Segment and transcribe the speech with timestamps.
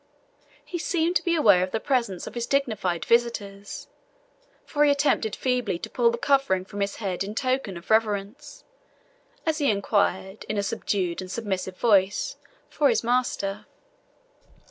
[0.65, 3.87] He seemed to be aware of the presence of his dignified visitors,
[4.65, 8.63] for he attempted feebly to pull the covering from his head in token of reverence,
[9.45, 12.37] as he inquired, in a subdued and submissive voice,
[12.67, 13.67] for his master.